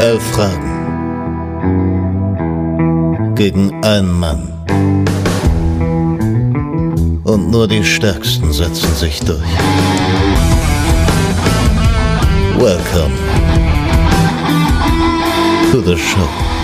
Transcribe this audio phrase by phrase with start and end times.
[0.00, 0.94] Elf Fragen
[3.34, 4.48] gegen einen Mann.
[7.24, 9.38] Und nur die Stärksten setzen sich durch.
[12.56, 13.14] Welcome
[15.70, 16.59] to the show.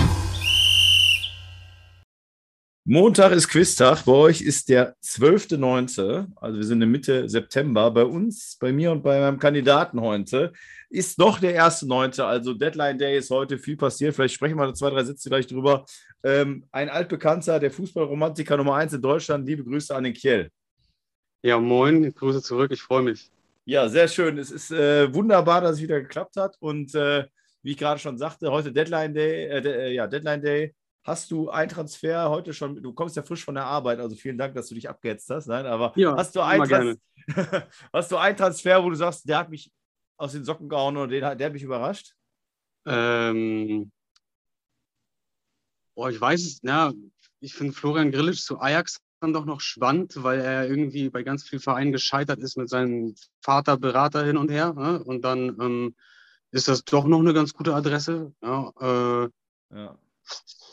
[2.89, 4.05] Montag ist Quiztag.
[4.05, 6.29] Bei euch ist der 12.9.
[6.37, 7.91] Also wir sind in Mitte September.
[7.91, 10.53] Bei uns, bei mir und bei meinem Kandidaten heute
[10.89, 12.23] ist noch der 1.9.
[12.23, 14.15] Also Deadline Day ist heute viel passiert.
[14.15, 15.85] Vielleicht sprechen wir zwei, drei Sätze gleich drüber.
[16.23, 19.49] Ähm, ein altbekannter, der Fußballromantiker Nummer 1 in Deutschland.
[19.49, 20.49] Liebe Grüße an den Kiel.
[21.43, 22.71] Ja, moin, Grüße zurück.
[22.71, 23.33] Ich freue mich.
[23.65, 24.39] Ja, sehr schön.
[24.39, 26.55] Es ist äh, wunderbar, dass es wieder geklappt hat.
[26.61, 27.25] Und äh,
[27.65, 30.75] wie ich gerade schon sagte, heute Deadline Day, äh, äh, ja, Deadline Day
[31.07, 32.83] Hast du ein Transfer heute schon?
[32.83, 35.47] Du kommst ja frisch von der Arbeit, also vielen Dank, dass du dich abgehetzt hast.
[35.47, 36.99] Nein, aber ja, hast, du ein Trans
[37.93, 39.71] hast du einen Transfer, wo du sagst, der hat mich
[40.17, 42.13] aus den Socken gehauen oder den, der hat mich überrascht?
[42.87, 43.93] Ähm,
[45.95, 46.93] oh, ich weiß es, ja,
[47.39, 51.45] ich finde Florian Grillisch zu Ajax dann doch noch spannend, weil er irgendwie bei ganz
[51.45, 54.75] vielen Vereinen gescheitert ist mit seinem Vater, Berater hin und her.
[54.75, 55.03] Ne?
[55.03, 55.95] Und dann ähm,
[56.51, 58.35] ist das doch noch eine ganz gute Adresse.
[58.43, 59.29] Ja, äh,
[59.75, 59.99] ja.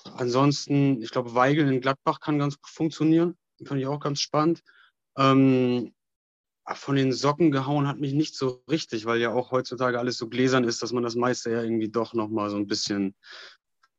[0.03, 3.37] Ansonsten, ich glaube, Weigel in Gladbach kann ganz gut funktionieren.
[3.65, 4.61] Fand ich auch ganz spannend.
[5.17, 5.93] Ähm,
[6.65, 10.29] von den Socken gehauen hat mich nicht so richtig, weil ja auch heutzutage alles so
[10.29, 13.15] gläsern ist, dass man das meiste ja irgendwie doch nochmal so ein bisschen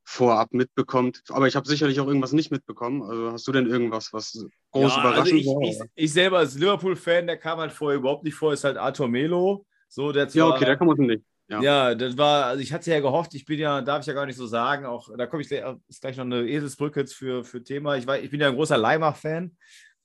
[0.02, 1.22] vorab mitbekommt.
[1.28, 3.02] Aber ich habe sicherlich auch irgendwas nicht mitbekommen.
[3.02, 5.62] Also hast du denn irgendwas, was groß ja, überraschend also ich, war?
[5.94, 9.08] Ich, ich, selber als Liverpool-Fan, der kam halt vorher überhaupt nicht vor, ist halt Arthur
[9.08, 9.66] Melo.
[9.88, 11.24] So, der zwar, ja, okay, der kann man nicht.
[11.62, 11.88] Ja.
[11.88, 11.94] ja.
[11.94, 14.36] das war, also ich hatte ja gehofft, ich bin ja, darf ich ja gar nicht
[14.36, 17.96] so sagen, auch da komme ich ist gleich noch eine Eselsbrücke jetzt für, für Thema.
[17.96, 19.56] Ich, war, ich bin ja ein großer Leimach-Fan.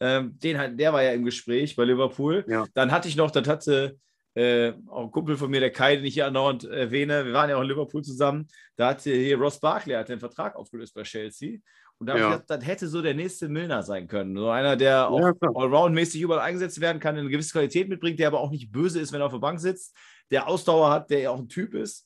[0.01, 2.45] Ähm, den, der war ja im Gespräch bei Liverpool.
[2.47, 2.65] Ja.
[2.73, 3.97] Dann hatte ich noch, das hatte
[4.35, 7.49] äh, auch ein Kumpel von mir, der Kai, den ich hier andauernd erwähne, wir waren
[7.49, 8.47] ja auch in Liverpool zusammen,
[8.77, 11.59] da hat hier Ross Barkley hat den Vertrag aufgelöst bei Chelsea.
[11.97, 12.29] Und da ja.
[12.29, 14.37] gedacht, das hätte so der nächste Milner sein können.
[14.37, 18.27] So einer, der auch ja, allround-mäßig überall eingesetzt werden kann, eine gewisse Qualität mitbringt, der
[18.27, 19.97] aber auch nicht böse ist, wenn er auf der Bank sitzt
[20.31, 22.05] der Ausdauer hat, der ja auch ein Typ ist.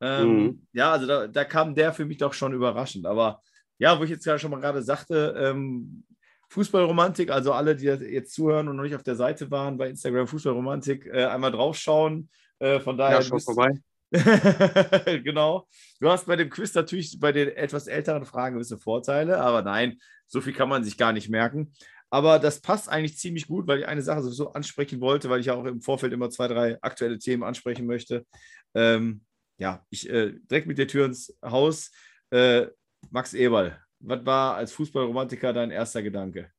[0.00, 0.66] Ähm, mhm.
[0.72, 3.06] Ja, also da, da, kam der für mich doch schon überraschend.
[3.06, 3.42] Aber
[3.78, 6.04] ja, wo ich jetzt ja schon mal gerade sagte, ähm,
[6.50, 10.26] Fußballromantik, also alle, die jetzt zuhören und noch nicht auf der Seite waren bei Instagram
[10.26, 12.30] Fußballromantik, äh, einmal draufschauen.
[12.58, 13.18] Äh, von daher.
[13.18, 13.78] Ja, schon vorbei.
[15.22, 15.66] genau.
[16.00, 19.98] Du hast bei dem Quiz natürlich bei den etwas älteren Fragen gewisse Vorteile, aber nein,
[20.26, 21.72] so viel kann man sich gar nicht merken.
[22.10, 25.46] Aber das passt eigentlich ziemlich gut, weil ich eine Sache sowieso ansprechen wollte, weil ich
[25.46, 28.26] ja auch im Vorfeld immer zwei, drei aktuelle Themen ansprechen möchte.
[28.74, 29.22] Ähm,
[29.58, 31.90] ja, ich äh, direkt mit der Tür ins Haus.
[32.30, 32.68] Äh,
[33.10, 36.50] Max Eberl, was war als Fußballromantiker dein erster Gedanke?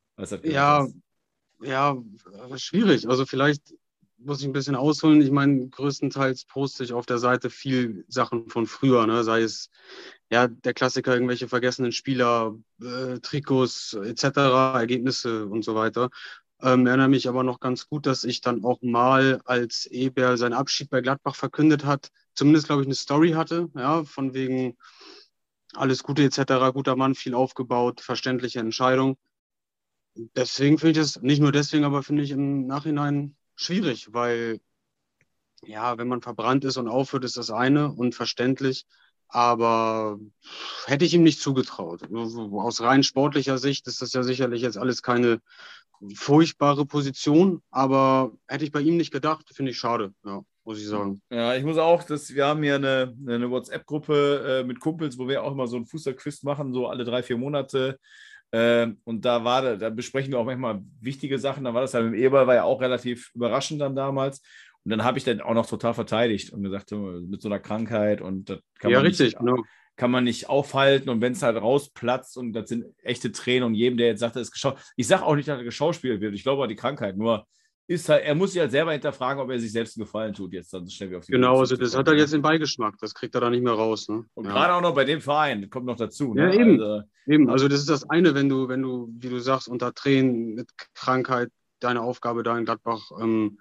[0.44, 0.88] ja,
[1.62, 1.98] ja,
[2.56, 3.08] schwierig.
[3.08, 3.74] Also vielleicht
[4.19, 5.22] muss ich ein bisschen ausholen.
[5.22, 9.24] Ich meine, größtenteils poste ich auf der Seite viel Sachen von früher, ne?
[9.24, 9.69] sei es
[10.30, 14.24] ja der Klassiker, irgendwelche vergessenen Spieler, äh, Trikots etc.,
[14.75, 16.09] Ergebnisse und so weiter.
[16.62, 20.53] Ähm, erinnere mich aber noch ganz gut, dass ich dann auch mal, als Eberl seinen
[20.53, 24.78] Abschied bei Gladbach verkündet hat, zumindest glaube ich eine Story hatte, ja, von wegen
[25.74, 29.18] alles Gute etc., guter Mann, viel aufgebaut, verständliche Entscheidung.
[30.35, 34.59] Deswegen finde ich das, nicht nur deswegen, aber finde ich im Nachhinein schwierig, weil
[35.64, 38.86] ja, wenn man verbrannt ist und aufhört, ist das eine und verständlich.
[39.28, 40.18] Aber
[40.86, 42.02] hätte ich ihm nicht zugetraut.
[42.12, 45.40] Aus rein sportlicher Sicht ist das ja sicherlich jetzt alles keine
[46.16, 50.88] furchtbare Position, aber hätte ich bei ihm nicht gedacht, finde ich schade, ja, muss ich
[50.88, 51.22] sagen.
[51.30, 55.28] Ja, ich muss auch, dass wir haben hier eine, eine WhatsApp-Gruppe äh, mit Kumpels, wo
[55.28, 58.00] wir auch immer so ein Fußballquiz machen, so alle drei, vier Monate.
[58.52, 61.64] Ähm, und da war, da besprechen wir auch manchmal wichtige Sachen.
[61.64, 64.42] Da war das ja mit dem Eber, war ja auch relativ überraschend dann damals.
[64.84, 68.22] Und dann habe ich dann auch noch total verteidigt und gesagt, mit so einer Krankheit
[68.22, 69.64] und das kann, ja, man, richtig, nicht, genau.
[69.98, 71.09] kann man nicht aufhalten.
[71.09, 74.36] Und wenn es halt rausplatzt und das sind echte Tränen und jedem, der jetzt sagt,
[74.36, 74.80] er ist geschaut.
[74.96, 76.34] Ich sage auch nicht, dass er geschauspielt wird.
[76.34, 77.18] Ich glaube an die Krankheit.
[77.18, 77.46] Nur
[77.90, 80.54] ist halt, er muss sich halt selber hinterfragen, ob er sich selbst einen Gefallen tut,
[80.54, 82.96] jetzt dann so schnell wie auf die Genau, also das hat er jetzt den Beigeschmack,
[83.00, 84.08] das kriegt er da nicht mehr raus.
[84.08, 84.26] Ne?
[84.36, 84.52] Und ja.
[84.52, 86.36] gerade auch noch bei dem Verein, kommt noch dazu.
[86.36, 86.53] Ne?
[86.53, 86.80] Ja, eben.
[86.80, 87.50] Also, eben.
[87.50, 90.70] Also das ist das eine, wenn du, wenn du, wie du sagst, unter Tränen mit
[90.94, 91.50] Krankheit
[91.80, 93.58] deine Aufgabe da in Gladbach ähm,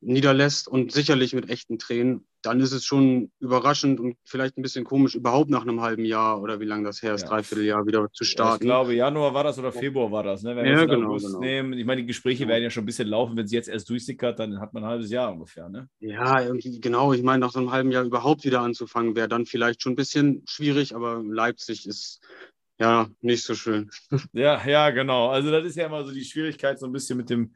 [0.00, 4.84] niederlässt und sicherlich mit echten Tränen, dann ist es schon überraschend und vielleicht ein bisschen
[4.84, 7.28] komisch, überhaupt nach einem halben Jahr oder wie lange das her ist, ja.
[7.28, 8.64] dreiviertel Jahr wieder zu starten.
[8.64, 10.56] ich glaube, Januar war das oder Februar war das, ne?
[10.56, 11.40] Wenn wir ja, genau, genau.
[11.40, 12.48] nehmen, ich meine, die Gespräche ja.
[12.48, 14.90] werden ja schon ein bisschen laufen, wenn sie jetzt erst durchsickert, dann hat man ein
[14.90, 15.88] halbes Jahr ungefähr, ne?
[16.00, 16.40] Ja,
[16.80, 19.92] genau, ich meine, nach so einem halben Jahr überhaupt wieder anzufangen, wäre dann vielleicht schon
[19.92, 22.20] ein bisschen schwierig, aber Leipzig ist
[22.80, 23.90] ja, nicht so schön.
[24.32, 25.28] Ja, ja, genau.
[25.28, 27.54] Also das ist ja immer so die Schwierigkeit so ein bisschen mit dem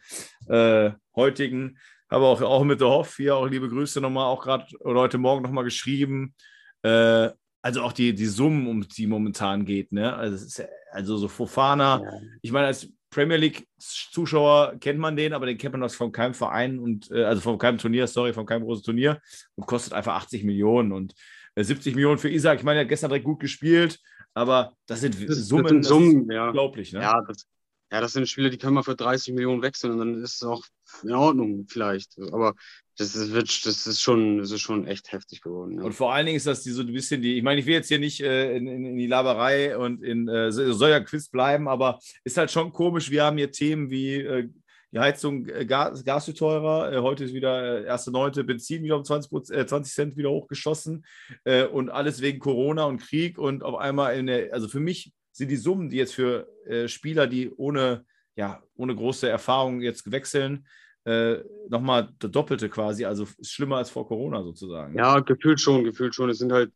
[0.49, 1.79] äh, heutigen
[2.15, 5.43] habe auch, auch mit der Hoff hier auch liebe Grüße nochmal, auch gerade heute Morgen
[5.43, 6.35] nochmal geschrieben.
[6.83, 7.31] Äh,
[7.63, 10.15] also auch die, die Summen, um die momentan geht, ne?
[10.15, 10.63] Also, ist,
[10.93, 12.21] also so Fofana, ja.
[12.43, 16.35] ich meine, als Premier League-Zuschauer kennt man den, aber den kennt man aus von keinem
[16.35, 19.21] Verein und äh, also von keinem Turnier, sorry, von keinem großen Turnier
[19.55, 21.15] und kostet einfach 80 Millionen und
[21.55, 22.59] äh, 70 Millionen für Isaac.
[22.59, 23.99] Ich meine, er hat gestern direkt gut gespielt,
[24.35, 26.49] aber das sind das, Summen, das sind Summen, ja.
[26.49, 26.93] unglaublich.
[26.93, 27.01] Ne?
[27.01, 27.47] Ja, das,
[27.93, 30.43] ja, das sind Spiele, die können wir für 30 Millionen wechseln und dann ist es
[30.43, 30.65] auch
[31.03, 32.19] in Ordnung vielleicht.
[32.33, 32.55] Aber
[32.97, 35.79] das ist, das ist, schon, das ist schon echt heftig geworden.
[35.79, 35.83] Ja.
[35.83, 37.75] Und vor allen Dingen ist das die, so ein bisschen die, ich meine, ich will
[37.75, 41.69] jetzt hier nicht äh, in, in, die Laberei und in äh, soll ja Quiz bleiben,
[41.69, 43.11] aber ist halt schon komisch.
[43.11, 44.49] Wir haben hier Themen wie äh,
[44.93, 46.93] die Heizung, äh, Gas, Gas wird teurer.
[46.93, 50.31] Äh, heute ist wieder äh, erste Neunte Benzin wieder um 20, äh, 20 Cent wieder
[50.31, 51.05] hochgeschossen
[51.43, 55.13] äh, und alles wegen Corona und Krieg und auf einmal in der, also für mich
[55.35, 60.11] sind die Summen, die jetzt für äh, Spieler, die ohne, ja, ohne große Erfahrung jetzt
[60.11, 60.67] wechseln,
[61.05, 61.39] äh,
[61.69, 64.97] nochmal das Doppelte quasi, also ist schlimmer als vor Corona sozusagen.
[64.97, 66.31] Ja, gefühlt schon, gefühlt schon.
[66.31, 66.73] Es sind halt,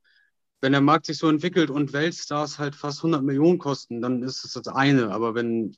[0.60, 4.44] wenn der Markt sich so entwickelt und Weltstars halt fast 100 Millionen kosten, dann ist
[4.44, 5.12] es das eine.
[5.12, 5.76] Aber wenn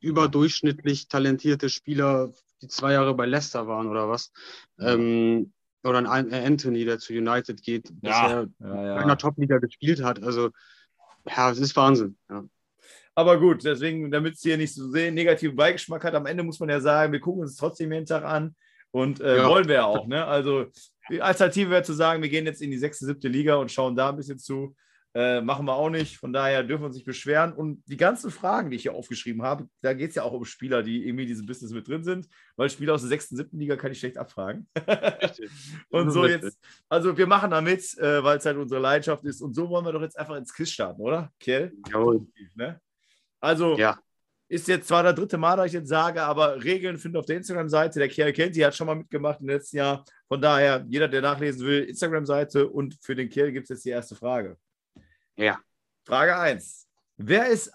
[0.00, 4.32] überdurchschnittlich talentierte Spieler, die zwei Jahre bei Leicester waren oder was,
[4.80, 5.52] ähm,
[5.84, 8.96] oder ein Anthony, der zu United geht, ja, bisher ja, ja.
[8.96, 10.22] in einer Top-Liga gespielt hat.
[10.22, 10.50] Also,
[11.26, 12.16] ja, es ist Wahnsinn.
[12.30, 12.44] Ja.
[13.14, 16.60] Aber gut, deswegen, damit es hier nicht so sehr negativen Beigeschmack hat, am Ende muss
[16.60, 18.54] man ja sagen, wir gucken uns trotzdem jeden Tag an
[18.90, 19.48] und äh, ja.
[19.48, 20.06] wollen wir ja auch.
[20.06, 20.24] Ne?
[20.24, 20.66] Also
[21.10, 23.96] die Alternative wäre zu sagen, wir gehen jetzt in die sechste, siebte Liga und schauen
[23.96, 24.74] da ein bisschen zu.
[25.14, 26.16] Äh, machen wir auch nicht.
[26.16, 27.52] Von daher dürfen wir uns nicht beschweren.
[27.52, 30.46] Und die ganzen Fragen, die ich hier aufgeschrieben habe, da geht es ja auch um
[30.46, 33.58] Spieler, die irgendwie in diesem Business mit drin sind, weil Spieler aus der sechsten, siebten
[33.58, 34.66] Liga kann ich schlecht abfragen.
[35.90, 39.42] und so jetzt, also wir machen damit, äh, weil es halt unsere Leidenschaft ist.
[39.42, 41.30] Und so wollen wir doch jetzt einfach ins Quiz starten, oder?
[41.38, 41.74] Kiel?
[41.90, 42.26] Jawohl.
[42.54, 42.80] Ne?
[43.38, 43.98] Also ja.
[44.48, 47.36] ist jetzt zwar der dritte Mal, dass ich jetzt sage, aber Regeln finden auf der
[47.36, 47.98] Instagram-Seite.
[47.98, 50.06] Der Kerl kennt sie, hat schon mal mitgemacht im letzten Jahr.
[50.26, 52.66] Von daher, jeder, der nachlesen will, Instagram-Seite.
[52.66, 54.56] Und für den Kerl gibt es jetzt die erste Frage.
[55.42, 55.60] Ja.
[56.04, 56.88] Frage 1.
[57.16, 57.72] Wer ist,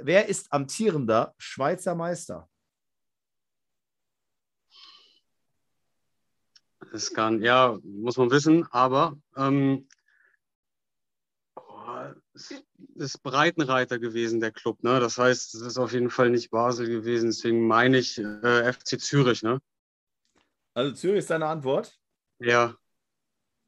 [0.00, 2.46] wer ist amtierender Schweizer Meister?
[6.92, 9.88] Das kann, ja, muss man wissen, aber ähm,
[12.96, 14.82] ist Breitenreiter gewesen, der Club.
[14.82, 15.00] Ne?
[15.00, 17.30] Das heißt, es ist auf jeden Fall nicht Basel gewesen.
[17.30, 19.42] Deswegen meine ich äh, FC Zürich.
[19.42, 19.58] Ne?
[20.74, 21.98] Also Zürich ist deine Antwort?
[22.40, 22.76] Ja.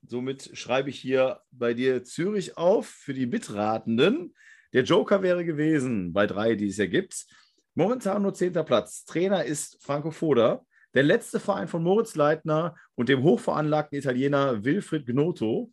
[0.08, 4.34] Somit schreibe ich hier bei dir Zürich auf für die Mitratenden.
[4.72, 7.26] Der Joker wäre gewesen bei drei, die es ja gibt.
[7.74, 9.04] Momentan nur zehnter Platz.
[9.04, 10.64] Trainer ist Franco Foda.
[10.94, 15.72] Der letzte Verein von Moritz Leitner und dem hochveranlagten Italiener Wilfried Gnotto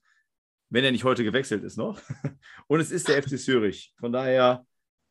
[0.69, 2.01] wenn er nicht heute gewechselt ist noch.
[2.67, 3.93] Und es ist der FC Zürich.
[3.97, 4.65] Von daher,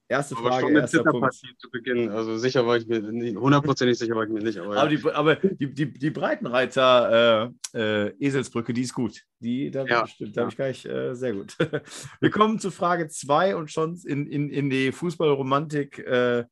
[0.08, 1.34] erste aber Frage, erster Punkt.
[1.34, 2.10] zu Beginn.
[2.10, 4.58] Also sicher war ich mir, hundertprozentig sicher war ich mir nicht.
[4.58, 9.22] Aber, aber, die, aber die, die, die Breitenreiter äh, äh, Eselsbrücke, die ist gut.
[9.40, 10.06] Die, da, ja.
[10.32, 11.56] da habe ich gleich äh, sehr gut.
[12.20, 16.44] Wir kommen zu Frage 2 und schon in, in, in die Fußballromantik äh,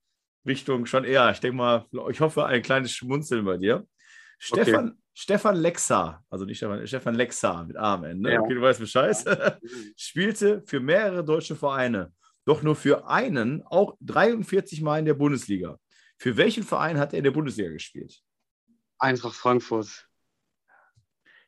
[0.46, 1.31] Richtung schon eher.
[1.31, 3.87] Ich denke mal, ich hoffe, ein kleines Schmunzeln bei dir.
[4.38, 4.96] Stefan, okay.
[5.14, 8.40] Stefan Lexa, also nicht Stefan, Stefan Lexa mit A am Ende, ja.
[8.40, 9.16] okay, du weißt Bescheid,
[9.96, 12.12] spielte für mehrere deutsche Vereine,
[12.44, 15.78] doch nur für einen auch 43 Mal in der Bundesliga.
[16.18, 18.20] Für welchen Verein hat er in der Bundesliga gespielt?
[18.98, 20.08] Eintracht Frankfurt.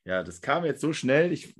[0.05, 1.33] Ja, das kam jetzt so schnell.
[1.33, 1.55] Ich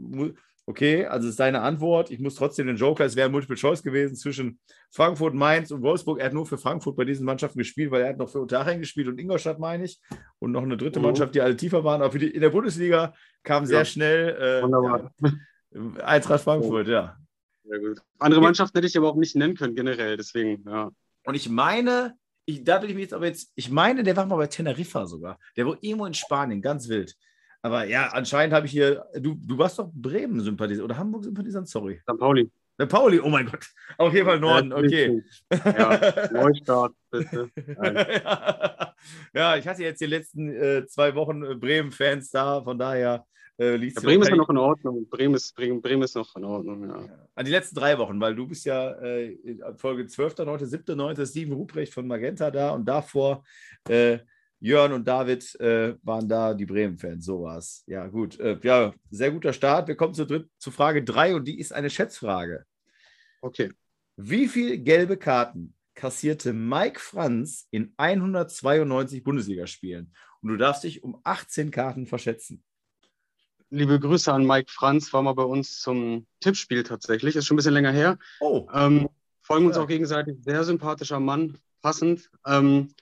[0.67, 2.11] okay, also ist deine Antwort.
[2.11, 4.59] Ich muss trotzdem den Joker, es wäre Multiple Choice gewesen zwischen
[4.91, 6.21] Frankfurt, Mainz und Wolfsburg.
[6.21, 8.81] Er hat nur für Frankfurt bei diesen Mannschaften gespielt, weil er hat noch für Unterhaching
[8.81, 10.01] gespielt und Ingolstadt, meine ich.
[10.39, 11.07] Und noch eine dritte mhm.
[11.07, 12.03] Mannschaft, die alle tiefer waren.
[12.03, 13.85] Aber die, in der Bundesliga kam sehr ja.
[13.85, 15.13] schnell äh, Wunderbar.
[15.21, 16.91] Ja, Eintracht Frankfurt, oh.
[16.91, 17.17] ja.
[17.65, 18.03] Sehr gut.
[18.19, 20.17] Andere Mannschaften hätte ich aber auch nicht nennen können, generell.
[20.17, 20.91] Deswegen, ja.
[21.25, 24.27] Und ich meine, ich, da will ich mich jetzt aber jetzt, ich meine, der war
[24.27, 25.39] mal bei Teneriffa sogar.
[25.57, 27.17] Der war irgendwo in Spanien, ganz wild.
[27.63, 31.99] Aber ja, anscheinend habe ich hier, du, du warst doch Bremen-Sympathisant oder Hamburg-Sympathisant, sorry.
[32.03, 32.19] St.
[32.19, 32.51] Pauli.
[32.79, 32.89] St.
[32.89, 33.67] Pauli, oh mein Gott.
[33.97, 35.23] Auf jeden Fall Norden, okay.
[35.51, 37.49] Ja, Neustart, bitte.
[39.35, 43.25] ja, ich hatte jetzt die letzten äh, zwei Wochen äh, Bremen-Fans da, von daher
[43.59, 45.09] äh, ja, Bremen ist ja noch in Ordnung.
[45.09, 47.01] Bremen ist, Bremen, Bremen ist noch in Ordnung, ja.
[47.03, 47.29] ja.
[47.35, 49.37] An die letzten drei Wochen, weil du bist ja äh,
[49.77, 51.27] Folge 12.9., 7.9.
[51.27, 53.45] Steven Ruprecht von Magenta da und davor
[53.89, 54.19] äh,
[54.61, 57.85] Jörn und David äh, waren da die Bremen-Fans, so war es.
[57.87, 58.41] Ja, gut.
[58.41, 59.89] Äh, ja, sehr guter Start.
[59.89, 62.65] Wir kommen zu, dritt, zu Frage 3 und die ist eine Schätzfrage.
[63.43, 63.71] Okay.
[64.17, 70.15] Wie viele gelbe Karten kassierte Mike Franz in 192 Bundesligaspielen?
[70.41, 72.65] Und du darfst dich um 18 Karten verschätzen.
[73.75, 77.59] Liebe Grüße an Mike Franz, war mal bei uns zum Tippspiel tatsächlich, ist schon ein
[77.59, 78.19] bisschen länger her.
[78.39, 78.69] Oh.
[78.73, 79.09] Ähm,
[79.43, 79.83] folgen uns ja.
[79.83, 82.31] auch gegenseitig, sehr sympathischer Mann, passend.
[82.47, 82.95] Ähm,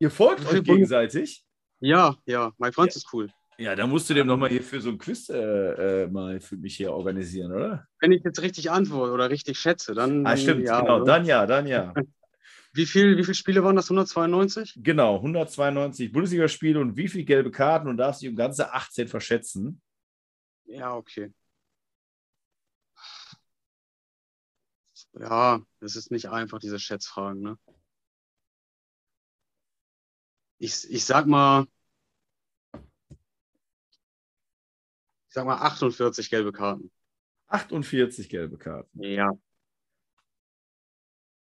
[0.00, 1.44] Ihr folgt euch gegenseitig?
[1.78, 3.30] Ja, ja, Mike Franz ist cool.
[3.56, 6.56] Ja, da musst du dem nochmal hier für so ein Quiz äh, äh, mal für
[6.56, 7.86] mich hier organisieren, oder?
[8.00, 10.26] Wenn ich jetzt richtig antworte oder richtig schätze, dann.
[10.26, 10.96] Ah, stimmt, ja, genau.
[10.96, 11.04] oder?
[11.04, 11.94] Dann ja, dann ja.
[12.78, 13.90] Wie, viel, wie viele Spiele waren das?
[13.90, 14.78] 192?
[14.84, 19.82] Genau, 192 Bundesligaspiele und wie viele gelbe Karten und darfst dich um ganze 18 verschätzen.
[20.64, 21.34] Ja, okay.
[25.14, 27.58] Ja, das ist nicht einfach, diese Schätzfragen, ne?
[30.58, 31.66] Ich, ich sag mal,
[32.72, 32.78] ich
[35.30, 36.92] sag mal 48 gelbe Karten.
[37.48, 39.02] 48 gelbe Karten.
[39.02, 39.36] Ja.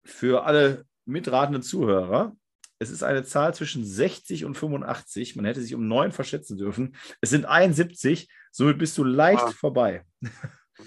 [0.02, 2.36] Für alle mitratenden Zuhörer,
[2.78, 5.34] es ist eine Zahl zwischen 60 und 85.
[5.36, 6.94] Man hätte sich um 9 verschätzen dürfen.
[7.22, 9.50] Es sind 71, somit bist du leicht Ah.
[9.52, 10.04] vorbei.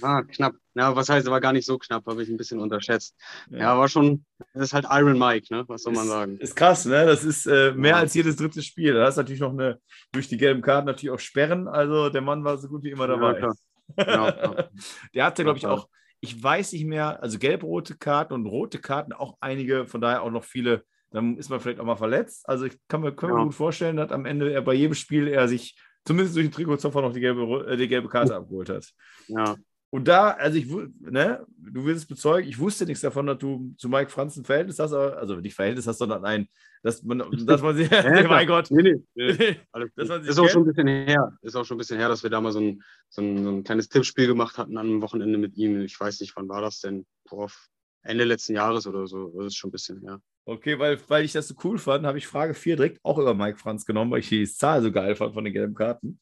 [0.03, 0.53] Ah, knapp.
[0.75, 3.15] Ja, was heißt aber gar nicht so knapp, habe ich ein bisschen unterschätzt.
[3.49, 4.23] Ja, war schon,
[4.53, 5.63] das ist halt Iron Mike, ne?
[5.67, 6.37] Was soll man Ist- sagen?
[6.37, 7.07] Ist krass, ne?
[7.07, 7.97] Das ist äh, mehr Ja.
[7.97, 8.93] als jedes dritte Spiel.
[8.93, 9.79] Da hast du natürlich noch eine,
[10.11, 11.67] durch die gelben Karten natürlich auch Sperren.
[11.67, 13.33] Also der Mann war so gut wie immer Ja, dabei.
[13.39, 13.55] klar.
[13.97, 14.69] Ja, ja.
[15.15, 15.79] Der hatte, glaube ich, Ja, klar.
[15.79, 15.89] auch,
[16.21, 20.31] ich weiß nicht mehr, also gelb-rote Karten und rote Karten auch einige, von daher auch
[20.31, 20.83] noch viele.
[21.11, 22.47] Dann ist man vielleicht auch mal verletzt.
[22.47, 23.43] Also ich kann mir, kann mir Ja.
[23.43, 27.01] gut vorstellen, dass am Ende er bei jedem Spiel er sich zumindest durch den Trikotzopfer
[27.01, 28.91] noch die gelbe, äh, die gelbe Karte abgeholt hat.
[29.27, 29.55] ja.
[29.91, 30.67] Und da, also ich,
[30.99, 34.45] ne, du wirst es bezeugen, ich wusste nichts davon, dass du zu Mike Franz ein
[34.45, 36.47] Verhältnis hast, aber- also nicht Verhältnis hast, sondern ein,
[36.83, 39.01] dass man, dass man sich, Ja, mein Gott, Nee, nee.
[39.15, 39.57] nee.
[39.95, 40.51] Ist auch kennt.
[40.51, 41.35] schon ein bisschen her.
[41.41, 43.49] Ist auch schon ein bisschen her, dass wir da mal so ein, so ein, so
[43.49, 45.81] ein kleines Tippspiel gemacht hatten an einem Wochenende mit ihm.
[45.81, 47.05] Ich weiß nicht, wann war das denn?
[47.27, 47.67] Worauf?
[48.03, 49.27] Ende letzten Jahres oder so.
[49.37, 50.21] Das ist schon ein bisschen her.
[50.45, 53.33] Okay, weil, weil ich das so cool fand, habe ich Frage 4 direkt auch über
[53.33, 56.19] Mike Franz genommen, weil ich die Zahl so geil fand von den gelben Karten.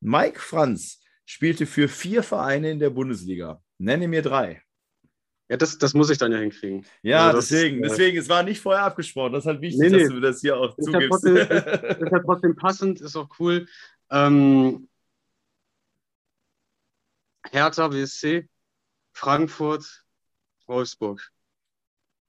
[0.00, 3.62] Mike Franz spielte für vier Vereine in der Bundesliga.
[3.78, 4.62] Nenne mir drei.
[5.48, 6.86] Ja, das, das muss ich dann ja hinkriegen.
[7.02, 9.32] Ja, Also das, deswegen, äh, deswegen, es war nicht vorher abgesprochen.
[9.34, 9.98] Das ist halt wichtig, Nee, nee.
[10.04, 11.10] dass du das hier auch Ist ja zugibst.
[11.10, 11.48] trotzdem- Ist
[12.12, 13.66] ja trotzdem passend, ist auch cool.
[14.10, 14.88] Ähm,
[17.50, 18.48] Hertha BSC,
[19.14, 20.04] Frankfurt,
[20.66, 21.30] Wolfsburg.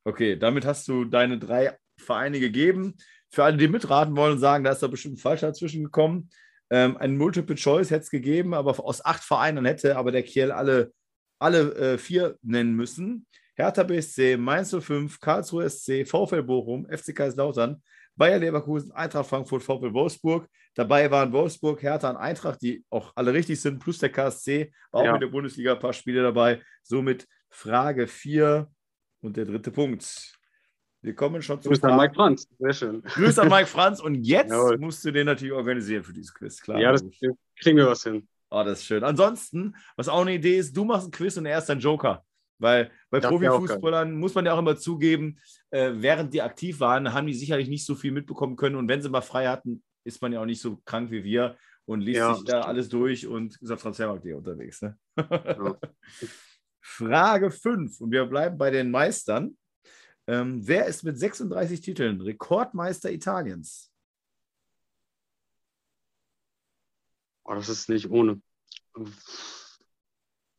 [0.05, 2.95] Okay, damit hast du deine drei Vereine gegeben.
[3.29, 6.29] Für alle, die mitraten wollen und sagen, da ist da bestimmt ein Falscher dazwischen gekommen.
[6.70, 10.51] Ähm, ein Multiple Choice hätte es gegeben, aber aus acht Vereinen hätte aber der Kiel
[10.51, 10.91] alle,
[11.39, 13.25] alle äh, vier nennen müssen.
[13.55, 17.84] Hertha BSC, Mainz 05, Karlsruhe SC, VfL Bochum, FC Kaiserslautern,
[18.15, 20.48] Bayer Leverkusen, Eintracht Frankfurt, VfL Wolfsburg.
[20.75, 25.01] Dabei waren Wolfsburg, Hertha und Eintracht, die auch alle richtig sind, plus der KSC, war
[25.01, 25.13] auch Ja.
[25.15, 26.62] in der Bundesliga ein paar Spiele dabei.
[26.82, 28.67] Somit Frage 4
[29.22, 30.34] und der dritte Punkt.
[31.03, 32.48] Wir kommen schon zum bist dann Mike Franz.
[32.57, 33.03] Sehr schön.
[33.03, 34.77] Grüß an Mike Franz und jetzt Jawohl.
[34.77, 36.62] musst du den natürlich organisieren für dieses Quiz.
[36.62, 36.79] Klar.
[36.79, 37.03] ja, das
[37.62, 38.27] kriegen wir was hin.
[38.50, 39.03] Oh, das ist schön.
[39.03, 42.24] Ansonsten, was auch eine Idee ist, du machst ein Quiz und er ist dein Joker.
[42.60, 45.39] Weil bei Das Profifußballern muss man ja auch immer zugeben,
[45.72, 48.75] äh, während die aktiv waren, haben die sicherlich nicht so viel mitbekommen können.
[48.77, 51.57] Und wenn sie mal frei hatten, ist man ja auch nicht so krank wie wir
[51.86, 52.65] und liest Ja, sich da stimmt.
[52.67, 54.81] alles durch und ist auf Transfermarkt.de unterwegs.
[54.81, 54.98] Ne?
[55.17, 55.75] Ja.
[56.79, 58.00] Frage 5.
[58.01, 59.57] Und wir bleiben bei den Meistern.
[60.27, 63.92] Ähm, wer ist mit 36 Titeln Rekordmeister Italiens?
[67.44, 68.42] Oh, das ist nicht ohne.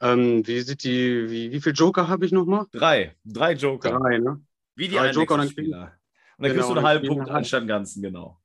[0.00, 2.66] Ähm, wie sieht die, wie, wie viel Joker habe ich nochmal?
[2.72, 3.16] Drei.
[3.24, 3.98] Drei Joker.
[3.98, 4.44] Drei, ne?
[4.74, 5.98] Wie die Drei Joker, dann Einwechselspieler.
[6.36, 8.40] Und dann Genau, kriegst du einen halben Punkt anstatt einen ganzen, genau.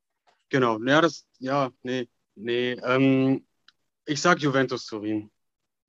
[0.50, 0.80] Genau.
[0.84, 2.72] Ja, das, ja, nee, nee.
[2.84, 3.46] Ähm,
[4.06, 5.30] ich sag Juventus Turin.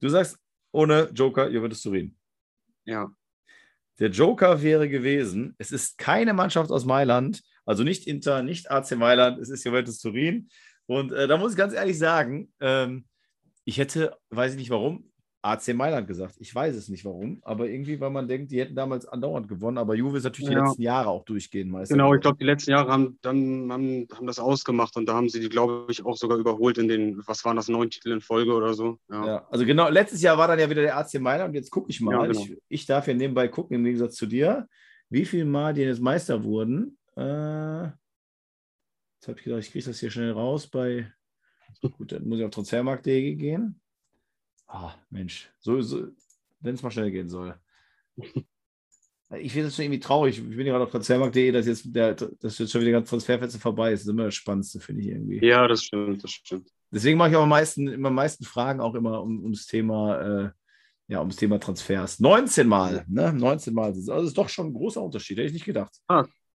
[0.00, 0.38] Du sagst
[0.72, 2.16] ohne Joker Juventus Turin.
[2.84, 3.14] Ja.
[4.00, 8.96] Der Joker wäre gewesen, es ist keine Mannschaft aus Mailand, also nicht Inter, nicht AC
[8.96, 10.48] Mailand, es ist Juventus Turin.
[10.86, 13.04] Und äh, da muss ich ganz ehrlich sagen, ähm,
[13.64, 15.09] ich hätte, weiß ich nicht warum,
[15.42, 16.34] AC Mailand gesagt.
[16.38, 19.78] Ich weiß es nicht warum, aber irgendwie, weil man denkt, die hätten damals andauernd gewonnen.
[19.78, 20.64] Aber Juve ist natürlich die Ja.
[20.66, 21.94] letzten Jahre auch durchgehend Meister.
[21.94, 25.28] Genau, ich glaube, die letzten Jahre haben, dann, haben, haben das ausgemacht und da haben
[25.30, 28.20] sie die, glaube ich, auch sogar überholt in den, was waren das, neun Titel in
[28.20, 28.98] Folge oder so.
[29.10, 29.26] Ja.
[29.26, 31.88] Ja, also genau, letztes Jahr war dann ja wieder der AC Mailand und jetzt gucke
[31.90, 32.12] ich mal.
[32.12, 32.40] Ja, genau.
[32.40, 34.68] ich, ich darf ja nebenbei gucken, im Gegensatz zu dir,
[35.08, 36.98] wie viel Mal die jetzt Meister wurden.
[37.16, 41.10] Äh, jetzt habe ich gedacht, ich kriege das hier schnell raus bei.
[41.80, 43.79] Gut, dann muss ich auf Transfermarkt.de gehen.
[44.72, 46.06] Ah, Mensch, so, so
[46.60, 47.58] wenn es mal schnell gehen soll.
[49.38, 50.38] Ich finde es schon irgendwie traurig.
[50.38, 53.60] Ich bin ja gerade auf Transfermarkt.de, dass jetzt, der, dass jetzt schon wieder ganz Transferfenster
[53.60, 54.00] vorbei ist.
[54.00, 55.46] Das ist immer das Spannendste, finde ich irgendwie.
[55.46, 56.68] ja, das stimmt, das stimmt.
[56.90, 60.20] Deswegen mache ich auch am meisten, immer am meisten Fragen auch immer um, ums Thema,
[60.20, 60.50] äh,
[61.06, 62.18] ja, ums Thema Transfers.
[62.18, 63.32] 19 Mal, ne?
[63.32, 63.84] 19 Mal.
[63.84, 65.94] Also das ist doch schon ein großer Unterschied, hätte ich nicht gedacht.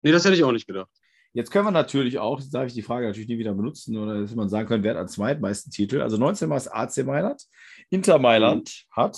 [0.01, 0.89] Nee, das hätte ich auch nicht gedacht.
[1.33, 4.21] Jetzt können wir natürlich auch, jetzt darf ich die Frage natürlich nie wieder benutzen, oder
[4.21, 6.01] dass man sagen können, wer hat am zweitmeisten Titel?
[6.01, 7.43] Also 19 Mal ist AC Mailand.
[7.89, 9.17] Inter Mailand hat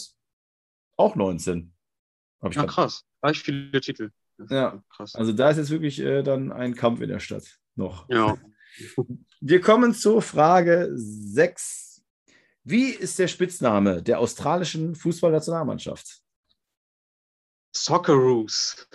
[0.98, 1.74] auch 19.
[2.42, 3.04] Hab ich Ja, krass.
[3.22, 4.12] Gleich viele Titel.
[4.50, 4.84] Ja.
[4.90, 5.16] Krass.
[5.16, 8.08] also da ist jetzt wirklich äh, dann ein Kampf in der Stadt noch.
[8.10, 8.38] Ja.
[9.40, 12.04] Wir kommen zur Frage 6.
[12.64, 16.22] Wie ist der Spitzname der australischen Fußballnationalmannschaft?
[17.76, 18.88] Socceroos.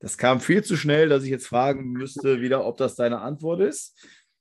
[0.00, 3.60] Das kam viel zu schnell, dass ich jetzt fragen müsste, wieder, ob das deine Antwort
[3.60, 3.96] ist.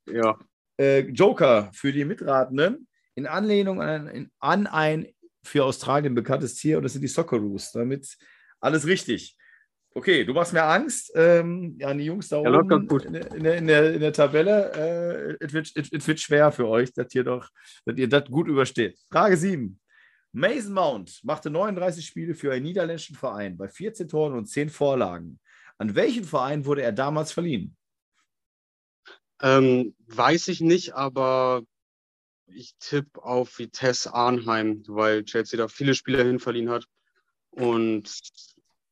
[0.05, 0.37] Ja.
[0.77, 5.07] Äh, Joker für die Mitratenden in Anlehnung an ein, an ein
[5.43, 7.71] für Australien bekanntes Tier und das sind die Socceroos.
[7.71, 8.17] Damit
[8.59, 9.37] alles richtig.
[9.95, 11.11] Okay, du machst mir Angst.
[11.15, 15.37] Ähm, ja, die Jungs da Ja, oben in, der- in, in, der, in der Tabelle.
[15.39, 17.47] Äh, es wird, es- es wird schwer für euch, dass ihr, doch,
[17.85, 18.97] dass ihr das gut übersteht.
[19.11, 19.79] Frage 7.
[20.31, 25.39] Mason Mount machte 39 Spiele für einen niederländischen Verein bei 14 Toren und 10 Vorlagen.
[25.77, 27.75] An welchen Verein wurde er damals verliehen?
[29.41, 31.63] Ähm, weiß ich nicht, aber
[32.47, 36.85] ich tippe auf Vitesse Arnheim, weil Chelsea da viele Spieler hin verliehen hat.
[37.51, 38.11] Und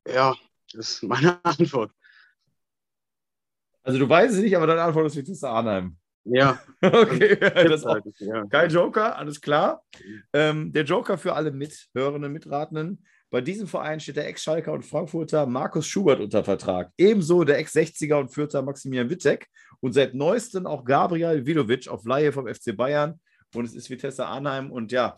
[0.07, 0.35] ja,
[0.73, 1.91] das ist meine Antwort.
[3.83, 5.97] Also du weißt es nicht, aber deine Antwort ist Vitesse Arnheim.
[6.23, 7.95] Ja, Okay, das auch.
[7.95, 8.51] halt.
[8.51, 9.83] Kein Joker, alles klar.
[10.33, 13.03] Ähm, der Joker für alle Mithörenden, Mitratenden.
[13.31, 16.91] Bei diesem Verein steht der Ex-Schalker und Frankfurter Markus Schubert unter Vertrag.
[16.97, 19.47] Ebenso der Ex-60er und Fürther Maximilian Wittek
[19.79, 23.19] und seit neuestem auch Gabriel Vidovic auf Laie vom FC Bayern.
[23.55, 24.71] Und es ist Vitesse Arnheim.
[24.71, 25.15] Und ja,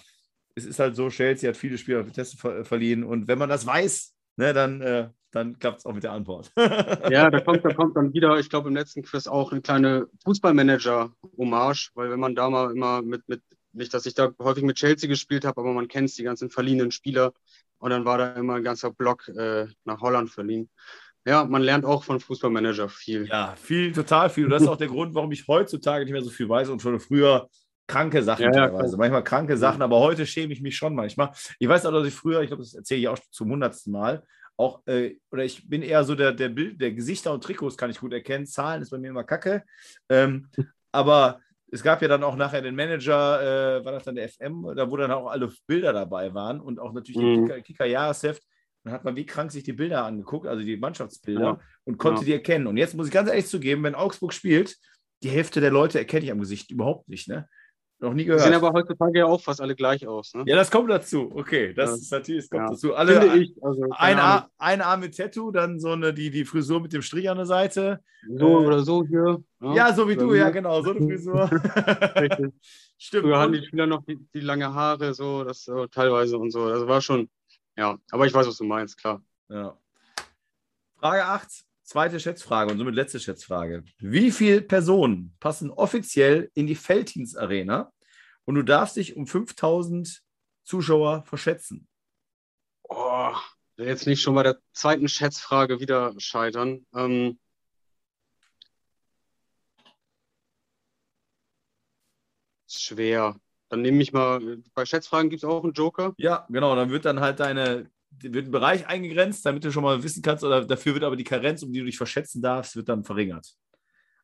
[0.56, 3.04] es ist halt so, Chelsea hat viele Spieler Vitesse ver verliehen.
[3.04, 6.52] Und wenn man das weiß, ne, dann, äh, dann klappt es auch mit der Antwort.
[7.10, 10.08] Ja, da kommt, da kommt dann wieder, ich glaube, im letzten Quiz auch eine kleine
[10.24, 13.42] Fußballmanager-Hommage, weil wenn man da mal immer mit, mit,
[13.74, 16.92] nicht, dass ich da häufig mit Chelsea gespielt habe, aber man kennt die ganzen verliehenen
[16.92, 17.34] Spieler
[17.80, 20.70] und dann war da immer ein ganzer Block äh, nach Holland verliehen.
[21.26, 23.28] Ja, man lernt auch von Fußballmanager viel.
[23.28, 24.46] Ja, viel, total viel.
[24.46, 26.82] Und das ist auch der Grund, warum ich heutzutage nicht mehr so viel weiß und
[26.82, 27.50] schon früher
[27.88, 28.90] kranke Sachen Ja, ja, teilweise.
[28.90, 28.98] klar.
[29.00, 31.32] Manchmal kranke Sachen, aber heute schäme ich mich schon manchmal.
[31.60, 34.24] Ich weiß auch, dass ich früher, ich glaube, das erzähle ich auch zum hundertsten Mal,
[34.56, 37.90] auch, äh, oder ich bin eher so der, der Bild, der Gesichter und Trikots kann
[37.90, 38.46] ich gut erkennen.
[38.46, 39.64] Zahlen ist bei mir immer kacke.
[40.10, 40.48] Ähm,
[40.92, 41.40] aber
[41.72, 44.90] es gab ja dann auch nachher den Manager, äh, war das dann der FM, da
[44.92, 47.48] wo dann auch alle Bilder dabei waren und auch natürlich Mhm.
[47.48, 48.44] die Kicker-Jahresheft.
[48.84, 51.60] Dann hat man wie krank sich die Bilder angeguckt, also die Mannschaftsbilder, Ja.
[51.86, 52.26] und konnte Ja.
[52.26, 52.68] die erkennen.
[52.68, 54.76] Und jetzt muss ich ganz ehrlich zugeben, wenn Augsburg spielt,
[55.24, 57.48] die Hälfte der Leute erkenne ich am Gesicht überhaupt nicht, ne?
[58.04, 58.42] Noch nie Die gehört.
[58.44, 60.34] sehen aber heutzutage ja auch fast alle gleich aus.
[60.34, 60.44] Ne?
[60.46, 61.32] ja, das kommt dazu.
[61.34, 61.96] Okay, das Ja.
[61.96, 62.70] ist natürlich, das kommt Ja.
[62.72, 62.94] dazu.
[62.96, 63.56] Alle, Finde ich.
[63.64, 67.02] Also, ein, Ar ein Arm mit Tattoo, dann so eine, die, die Frisur mit dem
[67.02, 68.02] Strich an der Seite.
[68.28, 69.42] so äh, oder so hier.
[69.62, 70.52] Ja, so wie Oder du, ja, mir.
[70.52, 71.50] genau, so eine Frisur.
[72.98, 73.24] Stimmt.
[73.26, 76.70] Früher hatten die Spieler noch die, die lange Haare, so, das so teilweise und so.
[76.70, 77.30] Das war schon,
[77.78, 79.22] ja, aber ich weiß, was du meinst, klar.
[79.50, 79.78] Ja.
[81.00, 81.48] Frage 8,
[81.84, 83.84] zweite Schätzfrage und somit letzte Schätzfrage.
[84.00, 87.92] Wie viele Personen passen offiziell in die Felddienst Arena
[88.46, 90.22] und du darfst dich um 5000
[90.64, 91.88] Zuschauer verschätzen?
[92.84, 93.34] Oh,
[93.76, 96.86] will jetzt nicht schon bei der zweiten Schätzfrage wieder scheitern.
[96.96, 97.40] Ähm,
[102.68, 103.40] ist schwer.
[103.70, 106.14] Dann nehme ich mal, bei Schätzfragen gibt es auch einen Joker.
[106.18, 107.90] Ja, genau, dann wird dann halt deine,
[108.22, 111.24] wird ein Bereich eingegrenzt, damit du schon mal wissen kannst, oder dafür wird aber die
[111.24, 113.56] Karenz, um die du dich verschätzen darfst, wird dann verringert.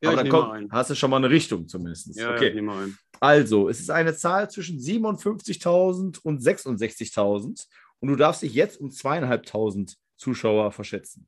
[0.01, 2.15] Ja, aber dann kommt, hast du schon mal eine Richtung zumindest.
[2.15, 2.57] Ja, ja, okay.
[2.57, 2.97] einen.
[3.19, 7.67] Also, es ist eine Zahl zwischen 57.000 und 66.000
[7.99, 11.27] und du darfst dich jetzt um zweieinhalbtausend Zuschauer verschätzen.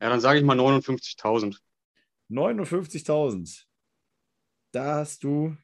[0.00, 1.58] Ja, dann sage ich mal 59.000.
[2.30, 3.64] 59.000.
[4.70, 5.56] Da hast du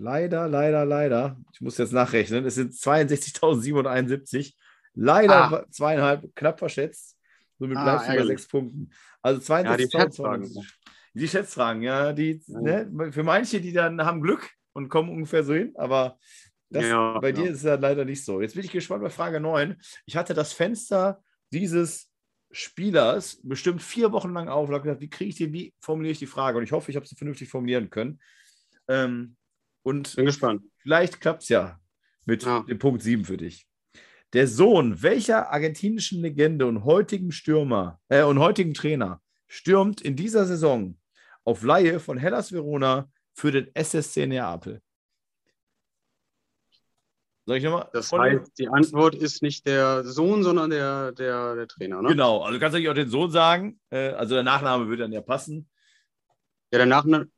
[0.00, 4.54] leider, leider, leider, ich muss jetzt nachrechnen, es sind 62.771.
[4.94, 5.66] Leider Ah.
[5.70, 7.16] zweieinhalb, knapp verschätzt.
[7.58, 8.90] Somit Ah, bleibst du bei sechs Punkten.
[9.22, 9.90] Also Ja, die 62.000.
[9.92, 10.66] Schätzfragen.
[11.14, 12.60] Die Schätzfragen, ja, die, Ja.
[12.84, 16.18] ne, für manche, die dann haben Glück und kommen ungefähr so hin, aber
[16.70, 17.34] das, Ja, bei ja.
[17.34, 18.40] dir ist es ja leider nicht so.
[18.40, 19.76] Jetzt bin ich gespannt bei Frage 9.
[20.06, 22.08] Ich hatte das Fenster dieses
[22.52, 26.12] Spielers bestimmt vier Wochen lang auf und habe gedacht, wie kriege ich den, wie formuliere
[26.12, 26.58] ich die Frage?
[26.58, 28.20] Und ich hoffe, ich habe sie vernünftig formulieren können.
[28.88, 29.36] Ähm,
[29.82, 30.62] und Bin gespannt.
[30.78, 31.80] vielleicht klappt es ja
[32.24, 32.60] mit Ja.
[32.60, 33.66] dem Punkt 7 für dich.
[34.32, 40.44] Der Sohn welcher argentinischen Legende und heutigen Stürmer äh, und heutigen Trainer stürmt in dieser
[40.46, 40.96] Saison
[41.44, 44.80] auf Laie von Hellas Verona für den SSC Neapel?
[47.46, 47.88] Soll ich nochmal?
[47.92, 52.10] Das heißt, die Antwort ist nicht der Sohn, sondern der, der, der Trainer, ne?
[52.10, 53.80] Genau, also du kannst natürlich auch den Sohn sagen.
[53.90, 55.68] Äh, also der Nachname würde dann ja passen.
[56.70, 57.28] Ja, der Nachname,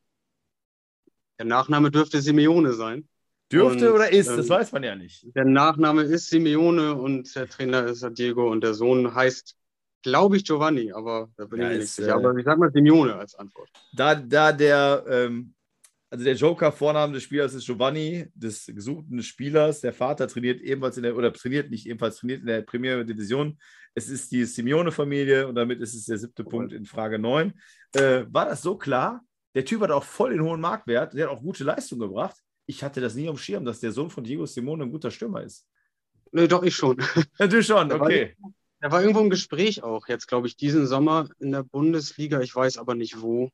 [1.38, 3.08] der Nachname dürfte Simeone sein.
[3.50, 5.26] Dürfte Und, oder ist, das ähm, weiß man ja nicht.
[5.34, 9.54] Der Nachname ist Simeone und der Trainer ist Diego und der Sohn heißt,
[10.02, 12.08] glaube ich, Giovanni, aber da bin Ja, ich mir nicht sicher.
[12.08, 13.68] äh, Aber ich sag mal Simeone als Antwort.
[13.94, 15.54] Da, da der ähm,
[16.12, 19.80] also der Joker-Vorname des Spielers ist Giovanni, des gesuchten Spielers.
[19.80, 23.58] Der Vater trainiert ebenfalls in der, oder trainiert nicht ebenfalls, trainiert in der Premier Division.
[23.94, 27.54] Es ist die Simeone-Familie und damit ist es der siebte Punkt in Frage 9.
[27.94, 29.24] Äh, war das so klar?
[29.54, 32.36] Der Typ hat auch voll den hohen Marktwert, der hat auch gute Leistung gebracht.
[32.66, 35.42] Ich hatte das nie am Schirm, dass der Sohn von Diego Simone ein guter Stürmer
[35.42, 35.66] ist.
[36.30, 36.96] Nee, doch, ich schon.
[37.38, 38.34] Du schon, okay.
[38.80, 42.40] Er war irgendwo im Gespräch auch, jetzt glaube ich, diesen Sommer in der Bundesliga.
[42.40, 43.50] Ich weiß aber nicht wo.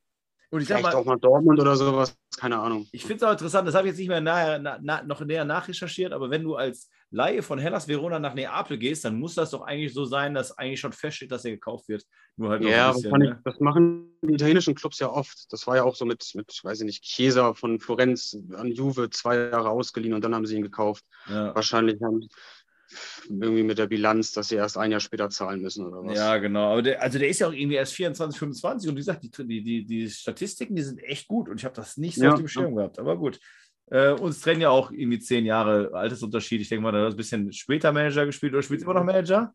[0.51, 2.87] Und ich sag Vielleicht mal, auch mal Dortmund oder sowas, keine Ahnung.
[2.93, 5.21] Ich finde es auch interessant, das habe ich jetzt nicht mehr nahe, na, na, noch
[5.21, 9.35] näher nachrecherchiert, aber wenn du als Laie von Hellas Verona nach Neapel gehst, dann muss
[9.35, 12.05] das doch eigentlich so sein, dass eigentlich schon feststeht, dass er gekauft wird.
[12.37, 13.41] Nur halt Ja, bisschen, ich, ne?
[13.45, 15.51] das machen die italienischen Clubs ja oft.
[15.51, 19.11] Das war ja auch so mit, mit weiß ich nicht, Chiesa von Florenz an Juve
[19.11, 21.05] zwei Jahre ausgeliehen und dann haben sie ihn gekauft.
[21.29, 21.55] ja.
[21.55, 22.29] Wahrscheinlich haben
[23.29, 26.17] irgendwie mit der Bilanz, dass sie erst ein Jahr später zahlen müssen oder was.
[26.17, 26.73] ja, genau.
[26.73, 29.31] Aber der, also der ist ja auch irgendwie erst 24, 25 und wie gesagt, die,
[29.31, 32.33] die, die, die Statistiken, die sind echt gut und ich habe das nicht so Ja,
[32.33, 32.99] auf dem Schirm gehabt.
[32.99, 33.39] Aber gut.
[33.91, 36.61] Äh, uns trennen ja auch irgendwie zehn Jahre Altersunterschied.
[36.61, 39.55] Ich denke mal, da hat ein bisschen später Manager gespielt oder spielt immer noch Manager?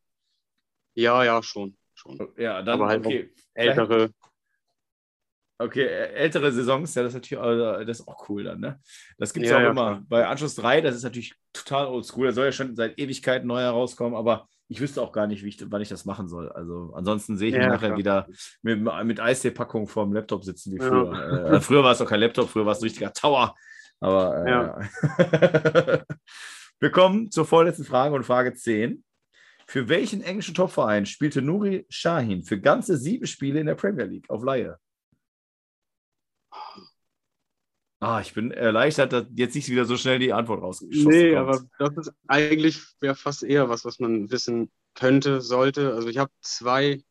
[0.95, 1.75] ja, ja, schon.
[1.93, 2.19] schon.
[2.37, 3.31] Ja, dann Aber halt okay.
[3.53, 4.09] Ältere,
[5.59, 8.79] Okay, ältere Saisons, ja, das ist natürlich äh, das ist auch cool dann, ne?
[9.17, 9.85] Das gibt es Ja, auch ja, immer.
[9.91, 10.03] klar.
[10.09, 12.27] Bei Anschluss 3, das ist natürlich total oldschool.
[12.27, 15.49] Da soll ja schon seit Ewigkeiten neu herauskommen, aber ich wüsste auch gar nicht, wie
[15.49, 16.51] ich, wann ich das machen soll.
[16.51, 17.97] Also ansonsten sehe ich Ja, nachher klar.
[17.99, 18.27] wieder
[18.63, 21.53] mit, mit Eistee-Packung vorm Laptop sitzen wie früher.
[21.53, 23.55] Äh, früher war es doch kein Laptop, früher war es ein richtiger Tower.
[23.99, 26.03] Aber äh.
[26.79, 29.03] Wir kommen zur vorletzten Frage und Frage 10.
[29.67, 34.29] Für welchen englischen Topverein spielte Nuri Shahin für ganze sieben Spiele in der Premier League
[34.29, 34.77] auf Laie?
[37.99, 41.37] Ah, ich bin erleichtert, dass jetzt nicht wieder so schnell die Antwort rausgeschossen Nee, kommt.
[41.37, 45.93] aber das ist eigentlich wäre fast eher was, was man wissen könnte, sollte.
[45.93, 47.01] Also ich habe zwei,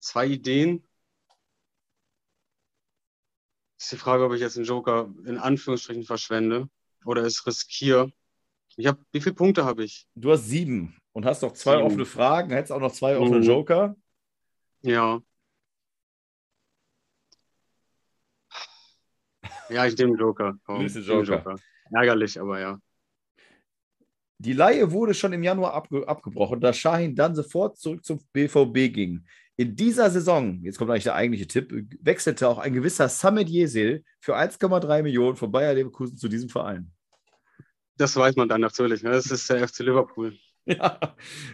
[0.00, 0.82] zwei Ideen.
[3.78, 6.68] Ist die Frage, ob ich jetzt einen Joker in Anführungsstrichen verschwende
[7.04, 8.10] oder es riskiere.
[8.76, 10.08] Ich habe, wie viele Punkte habe ich?
[10.14, 11.86] Du hast sieben und hast noch zwei Sieben.
[11.86, 13.44] offene Fragen, hättest auch noch zwei offene Mhm.
[13.44, 13.96] Joker.
[14.82, 15.20] Ja.
[19.74, 20.56] Ja, ich nehme Joker.
[20.64, 21.56] Komm, ich nehme Joker.
[21.90, 22.78] Ärgerlich, aber ja.
[24.38, 28.92] Die Leihe wurde schon im Januar abge abgebrochen, da Shahin dann sofort zurück zum BVB
[28.92, 29.24] ging.
[29.56, 34.04] In dieser Saison, jetzt kommt eigentlich der eigentliche Tipp, wechselte auch ein gewisser Samet Yesil
[34.20, 36.92] für 1,3 Millionen von Bayer Leverkusen zu diesem Verein.
[37.96, 39.02] Das weiß man dann natürlich.
[39.02, 39.10] Ne?
[39.10, 40.36] Das ist der FC Liverpool.
[40.66, 40.98] Ja,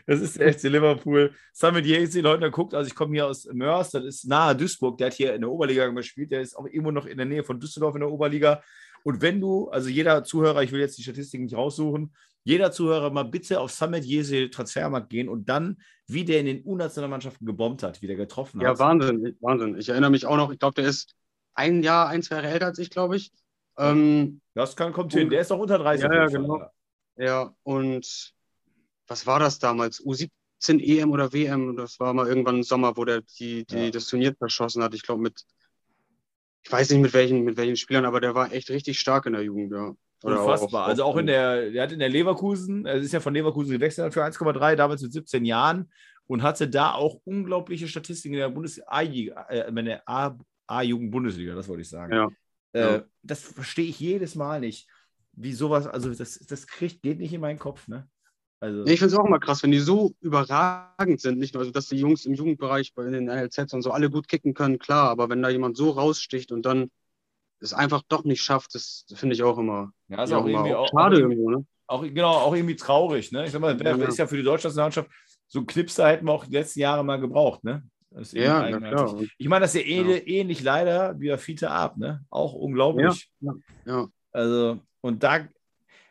[0.06, 1.34] das ist der FC Liverpool.
[1.52, 5.08] Samet Yesil, Leute, guckt, also ich komme hier aus Mörs, das ist nahe Duisburg, der
[5.08, 7.58] hat hier in der Oberliga gespielt, der ist auch irgendwo noch in der Nähe von
[7.58, 8.62] Düsseldorf in der Oberliga.
[9.02, 13.10] Und wenn du, also jeder Zuhörer, ich will jetzt die Statistiken nicht raussuchen, jeder Zuhörer
[13.10, 17.82] mal bitte auf Samet Yesil Transfermarkt gehen und dann, wie der in den U-Nationalmannschaften gebombt
[17.82, 18.78] hat, wie der getroffen Ja, hat.
[18.78, 19.76] Wahnsinn, Wahnsinn.
[19.78, 21.14] Ich erinnere mich auch noch, ich glaube, der ist
[21.54, 23.32] ein Jahr, ein, zwei Jahre älter als ich, glaube ich.
[23.76, 26.04] Ähm, Das kann, kommt hin, der ist doch unter 30.
[26.04, 26.62] Ja, ja, genau.
[27.16, 28.32] ja, und
[29.10, 30.00] was war das damals?
[30.00, 31.76] U17 EM oder WM?
[31.76, 33.90] Das war mal irgendwann im Sommer, wo der die, die, Ja.
[33.90, 34.94] das Turnier verschossen hat.
[34.94, 35.42] Ich glaube, mit,
[36.62, 39.32] ich weiß nicht mit welchen, mit welchen Spielern, aber der war echt richtig stark in
[39.32, 39.92] der Jugend, ja.
[40.22, 40.86] Oder Unfassbar.
[40.86, 44.12] also auch in der, der hat in der Leverkusen, er ist ja von Leverkusen gewechselt
[44.12, 45.90] für 1,3, damals mit 17 Jahren
[46.26, 51.54] und hatte da auch unglaubliche Statistiken in der Bundes A- äh, in der A- A-Jugend-Bundesliga,
[51.54, 52.12] das wollte ich sagen.
[52.14, 52.28] Ja.
[52.74, 53.04] Äh, Ja.
[53.22, 54.88] Das verstehe ich jedes Mal nicht.
[55.32, 58.06] Wie sowas, also das, das kriegt, geht nicht in meinen Kopf, ne?
[58.60, 61.38] Also, Ja, ich finde es auch immer krass, wenn die so überragend sind.
[61.38, 64.28] Nicht nur, also dass die Jungs im Jugendbereich bei den NLZs und so alle gut
[64.28, 66.90] kicken können, klar, aber wenn da jemand so raussticht und dann
[67.60, 70.74] es einfach doch nicht schafft, das finde ich auch immer, ja, ist ja, auch irgendwie
[70.74, 71.66] auch, schade auch, irgendwo, ne?
[71.86, 73.44] auch, genau, auch irgendwie traurig, ne?
[73.44, 74.08] Ich sag mal, wer, Ja, ja.
[74.08, 75.10] ist ja für die Deutschlandsmannschaft,
[75.48, 77.82] so einen Knipser hätten wir auch die letzten Jahre mal gebraucht, ne?
[78.10, 79.12] Das ist irgendwie Ja, na eigenartig.
[79.12, 79.24] klar.
[79.38, 82.24] Ich meine, das ist ja ähnlich, ähnlich leider wie bei Fiete Ab, ne?
[82.30, 83.30] Auch unglaublich.
[83.86, 84.08] ja.
[84.32, 85.46] Also, und da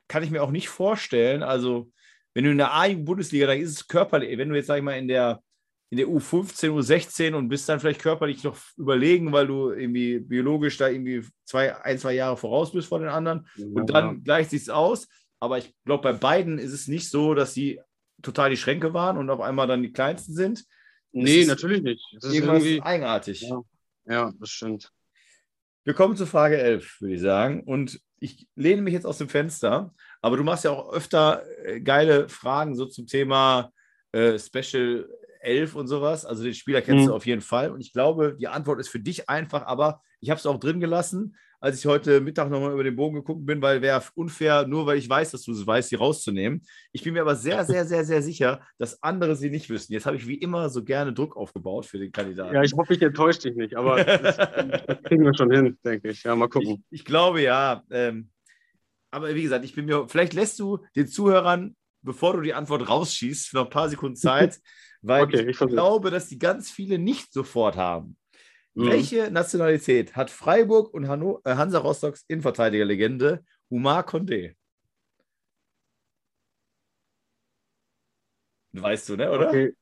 [0.07, 1.91] kann ich mir auch nicht vorstellen, also,
[2.39, 4.97] wenn du in der A-Bundesliga, da ist es körperlich, wenn du jetzt, sag ich mal,
[4.97, 5.43] in der,
[5.89, 10.77] in der U15, U16 und bist dann vielleicht körperlich noch überlegen, weil du irgendwie biologisch
[10.77, 14.13] da irgendwie zwei, ein, zwei Jahre voraus bist vor den anderen und dann ja.
[14.23, 15.09] gleicht sich's aus.
[15.41, 17.81] Aber ich glaube, bei beiden ist es nicht so, dass sie
[18.21, 20.63] total die Schränke waren und auf einmal dann die kleinsten sind.
[21.11, 22.05] Nee, natürlich nicht.
[22.13, 23.41] Das ist irgendwie, eigenartig.
[23.41, 23.61] Ja.
[24.05, 24.93] ja, das stimmt.
[25.83, 27.63] Wir kommen zu Frage 11, würde ich sagen.
[27.63, 31.79] Und ich lehne mich jetzt aus dem Fenster, aber du machst ja auch öfter äh,
[31.81, 33.71] geile Fragen so zum Thema
[34.11, 35.07] äh, Special
[35.41, 36.25] 11 und sowas.
[36.25, 37.09] Also den Spieler kennst Mhm.
[37.09, 37.71] du auf jeden Fall.
[37.71, 40.79] Und ich glaube, die Antwort ist für dich einfach, aber ich habe es auch drin
[40.79, 41.35] gelassen.
[41.61, 44.97] als ich heute Mittag nochmal über den Bogen geguckt bin, weil wäre unfair, nur weil
[44.97, 46.61] ich weiß, dass du es weißt, die rauszunehmen.
[46.93, 49.91] Ich bin mir aber sehr, sehr, sehr, sehr sicher, dass andere sie nicht wissen.
[49.91, 52.55] Jetzt habe ich wie immer so gerne Druck aufgebaut für den Kandidaten.
[52.55, 54.37] Ja, ich hoffe, ich enttäusche dich nicht, aber das, das
[55.03, 56.23] kriegen wir schon hin, denke ich.
[56.23, 56.81] Ja, mal gucken.
[56.91, 57.83] Ich, ich glaube ja.
[57.91, 58.29] Ähm,
[59.11, 62.87] aber wie gesagt, ich bin mir, vielleicht lässt du den Zuhörern, bevor du die Antwort
[62.87, 64.59] rausschießt, noch ein paar Sekunden Zeit,
[65.01, 68.17] weil okay, ich, ich glaube, dass die ganz viele nicht sofort haben.
[68.73, 68.87] Mhm.
[68.87, 74.55] Welche Nationalität hat Freiburg und Hanno, äh, Hansa Rostocks Innenverteidigerlegende Umar Condé?
[78.71, 79.49] Weißt du, ne, oder?
[79.49, 79.73] Okay.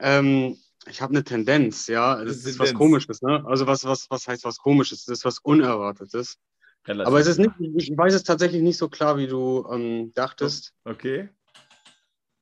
[0.00, 2.16] Ähm, ich habe eine Tendenz, ja.
[2.16, 3.44] Das, das ist was Komisches, ne?
[3.46, 5.04] Also was, was, was heißt was Komisches?
[5.04, 6.38] Das ist was Unerwartetes.
[6.86, 7.08] Relativ.
[7.08, 10.74] Aber es ist nicht, ich weiß es tatsächlich nicht so klar, wie du ähm, dachtest.
[10.84, 11.28] Okay.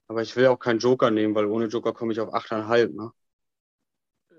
[0.06, 3.12] Aber ich will auch keinen Joker nehmen, weil ohne Joker komme ich auf 8,5, ne?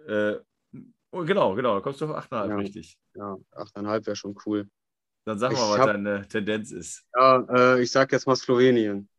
[0.07, 0.79] Äh,
[1.11, 2.97] oh, genau, genau, da kommst du auf 8,5, ja, richtig.
[3.15, 4.69] Ja, 8,5 wäre schon cool.
[5.25, 7.03] Dann sag mal, was hab, deine Tendenz ist.
[7.15, 9.09] Ja, äh, ich sag jetzt mal Slowenien.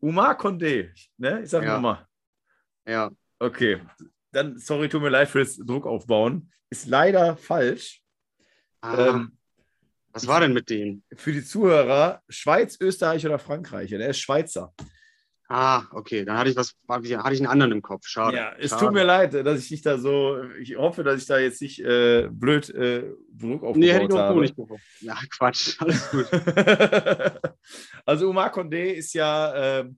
[0.00, 1.42] Umar Condé, ne?
[1.42, 1.74] Ich sag ja.
[1.74, 2.06] nochmal.
[2.86, 3.10] Ja.
[3.40, 3.80] Okay.
[4.30, 6.52] Dann, sorry, tut mir leid für das Druck aufbauen.
[6.70, 8.00] Ist leider falsch.
[8.80, 9.08] Ah.
[9.08, 9.39] Ähm,
[10.12, 11.04] was war denn mit denen?
[11.14, 13.94] Für die Zuhörer, Schweiz, Österreich oder Frankreich.
[13.94, 14.72] Und er ist Schweizer.
[15.48, 16.24] Ah, okay.
[16.24, 18.06] Dann hatte ich was, hatte ich einen anderen im Kopf.
[18.06, 18.36] Schade.
[18.36, 18.84] Ja, es Schade.
[18.84, 20.40] tut mir leid, dass ich nicht da so.
[20.60, 24.14] Ich hoffe, dass ich da jetzt nicht äh, blöd äh, Druck aufgebaut nee, hätte ich
[24.14, 24.40] habe.
[24.40, 24.54] Nicht
[25.00, 26.28] ja, Quatsch, alles gut.
[28.06, 29.90] also Omar Condé ist ja äh,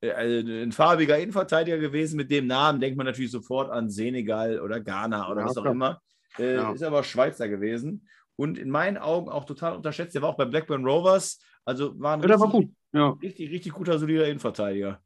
[0.00, 2.16] ein farbiger Innenverteidiger gewesen.
[2.16, 5.62] Mit dem Namen denkt man natürlich sofort an Senegal oder Ghana oder ja, was auch
[5.62, 5.74] klar.
[5.74, 6.00] immer.
[6.38, 6.72] Äh, ja.
[6.72, 10.14] Ist aber Schweizer gewesen und in meinen Augen auch total unterschätzt.
[10.14, 12.70] Der war auch bei Blackburn Rovers, also war ein ja, richtig, war gut.
[12.92, 13.10] Ja.
[13.10, 15.00] richtig, richtig guter, solider Innenverteidiger.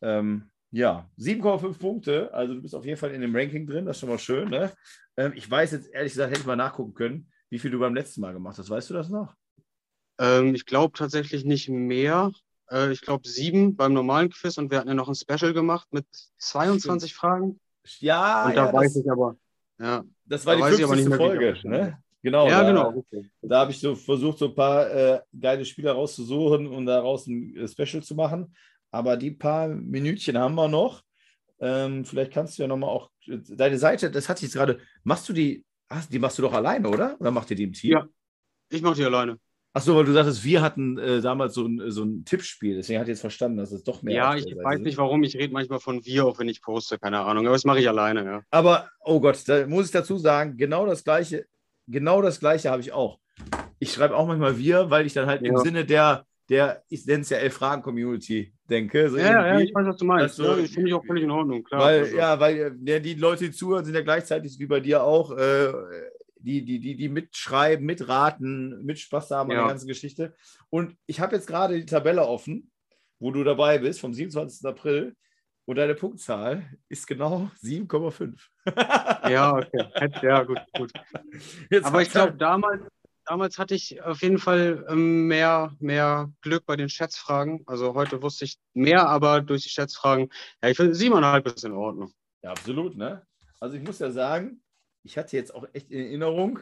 [0.00, 3.96] Ähm, ja, 7,5 Punkte, also du bist auf jeden Fall in dem Ranking drin, das
[3.96, 4.48] ist schon mal schön.
[4.48, 4.72] Ne?
[5.16, 7.94] Ähm, ich weiß jetzt, ehrlich gesagt, hätte ich mal nachgucken können, wie viel du beim
[7.94, 8.70] letzten Mal gemacht hast.
[8.70, 9.34] Weißt du das noch?
[10.18, 12.32] Ähm, ich glaube tatsächlich nicht mehr.
[12.70, 15.88] Äh, ich glaube sieben beim normalen Quiz und wir hatten ja noch ein Special gemacht
[15.92, 16.06] mit
[16.38, 17.20] 22 Stimmt.
[17.20, 17.60] Fragen.
[17.98, 19.36] Ja, und da ja, weiß das, ich aber.
[19.78, 21.14] Ja, das war da die 50.
[21.14, 21.58] Folge.
[21.64, 21.98] Ne?
[22.22, 22.48] Genau.
[22.48, 22.88] Ja, da, genau.
[22.98, 23.28] Okay.
[23.42, 27.56] Da habe ich so versucht, so ein paar äh, geile Spieler rauszusuchen und daraus ein
[27.56, 28.54] äh, Special zu machen.
[28.90, 31.02] Aber die paar Minütchen haben wir noch.
[31.60, 34.78] Ähm, vielleicht kannst du ja nochmal auch deine Seite, das hatte ich gerade.
[35.04, 37.16] Machst du die, ach, die machst du doch alleine, oder?
[37.20, 37.92] Oder macht ihr die im Team?
[37.92, 38.06] Ja,
[38.68, 39.38] ich mache die alleine.
[39.74, 42.76] Achso, weil du sagtest, wir hatten äh, damals so ein, so ein Tippspiel.
[42.76, 45.22] Deswegen hat jetzt verstanden, dass es doch mehr Ja, ich weiß nicht warum.
[45.22, 46.98] Ich rede manchmal von wir, auch wenn ich poste.
[46.98, 47.46] Keine Ahnung.
[47.46, 48.42] Aber das mache ich alleine, ja.
[48.50, 51.46] Aber, oh Gott, da muss ich dazu sagen, genau das Gleiche
[51.86, 53.18] genau das Gleiche habe ich auch.
[53.78, 55.50] Ich schreibe auch manchmal wir, weil ich dann halt ja.
[55.50, 59.10] im Sinne der, der ich nenne es ja Elf-Fragen-Community denke.
[59.10, 60.36] So ja, ja, ich weiß, was du meinst.
[60.36, 61.80] So, ja, Finde ich auch völlig in Ordnung, klar.
[61.80, 62.16] Weil, also.
[62.16, 65.72] Ja, weil ja, die Leute, die zuhören, sind ja gleichzeitig wie bei dir auch, äh,
[66.38, 70.34] die, die, die, die mitschreiben, mitraten, mit Spaß haben an der ganzen Geschichte.
[70.70, 72.70] Und ich habe jetzt gerade die Tabelle offen,
[73.20, 74.66] wo du dabei bist, vom 27.
[74.66, 75.14] April.
[75.64, 78.36] Und deine Punktzahl ist genau 7,5.
[79.30, 80.10] ja, okay.
[80.22, 80.92] Ja, gut, gut.
[81.70, 82.82] Jetzt Aber ich glaube, damals,
[83.24, 87.62] damals hatte ich auf jeden Fall ähm, mehr, mehr Glück bei den Schätzfragen.
[87.66, 90.30] Also heute wusste ich mehr, aber durch die Schätzfragen,
[90.62, 92.12] ja, ich finde 7,5 ist in Ordnung.
[92.42, 93.24] Ja, absolut, ne?
[93.60, 94.62] Also ich muss ja sagen,
[95.04, 96.60] ich hatte jetzt auch echt in Erinnerung,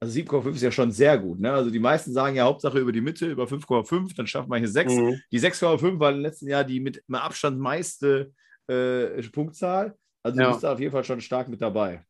[0.00, 1.40] also 7,5 ist ja schon sehr gut.
[1.40, 1.52] Ne?
[1.52, 4.68] Also die meisten sagen ja Hauptsache über die Mitte, über 5,5, dann schafft man hier
[4.68, 4.94] 6.
[4.94, 5.20] Mhm.
[5.30, 8.32] Die 6,5 war im letzten Jahr die mit Abstand meiste
[8.66, 9.94] äh, Punktzahl.
[10.22, 10.46] Also ja.
[10.46, 12.02] du bist da auf jeden Fall schon stark mit dabei.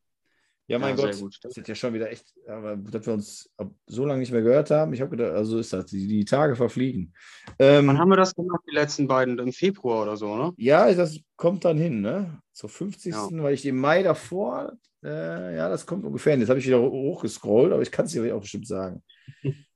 [0.71, 1.37] Ja, mein ja, Gott, gut.
[1.41, 3.51] das ist ja schon wieder echt, aber dass wir uns
[3.87, 4.93] so lange nicht mehr gehört haben.
[4.93, 7.13] Ich habe gedacht, also ist das, die, die Tage verfliegen.
[7.59, 9.37] Ähm, Wann haben wir das gemacht, die letzten beiden?
[9.37, 10.53] Im Februar oder so, ne?
[10.55, 12.41] Ja, das kommt dann hin, ne?
[12.53, 13.13] Zur 50.
[13.13, 13.27] Ja.
[13.31, 16.39] weil ich im Mai davor, äh, ja, das kommt ungefähr hin.
[16.39, 19.03] Jetzt habe ich wieder hochgescrollt, aber ich kann es dir auch bestimmt sagen.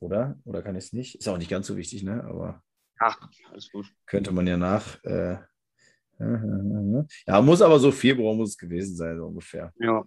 [0.00, 0.38] Oder?
[0.44, 1.16] Oder kann ich es nicht?
[1.16, 2.24] Ist auch nicht ganz so wichtig, ne?
[2.24, 2.62] Aber.
[2.98, 3.18] Ach,
[3.50, 3.92] alles gut.
[4.06, 5.04] Könnte man ja nach.
[5.04, 5.36] Äh,
[6.18, 9.72] ja, muss aber so Februar muss es gewesen sein, so ungefähr.
[9.78, 10.04] Ja.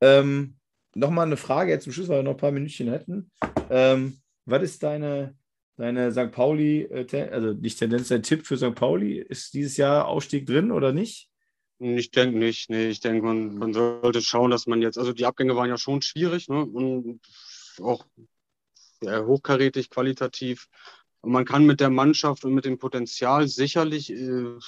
[0.00, 0.56] Ähm,
[0.96, 3.30] Nochmal eine Frage jetzt zum Schluss, weil wir noch ein paar Minütchen hätten.
[3.68, 5.36] Ähm, was ist deine,
[5.76, 6.32] deine St.
[6.32, 8.74] Pauli, äh, also nicht Tendenz, dein Tipp für St.
[8.74, 9.18] Pauli?
[9.18, 11.28] Ist dieses Jahr Ausstieg drin oder nicht?
[11.78, 12.70] Ich denke nicht.
[12.70, 15.76] Nee, ich denke, man, man, sollte schauen, dass man jetzt, also die Abgänge waren ja
[15.76, 16.64] schon schwierig ne?
[16.64, 17.20] und
[17.78, 18.06] auch
[19.04, 20.68] hochkarätig, qualitativ.
[21.20, 24.58] Und man kann mit der Mannschaft und mit dem Potenzial sicherlich äh,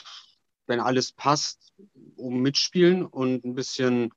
[0.68, 1.72] wenn alles passt,
[2.16, 4.10] um mitspielen und ein bisschen,